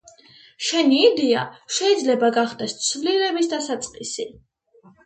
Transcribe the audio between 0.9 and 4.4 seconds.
იდეა შეიძლება გახდეს ცვლილების დასაწყისი